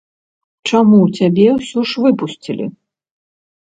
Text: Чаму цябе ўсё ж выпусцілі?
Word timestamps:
Чаму 0.69 1.01
цябе 1.19 1.47
ўсё 1.57 1.79
ж 1.91 2.07
выпусцілі? 2.07 2.65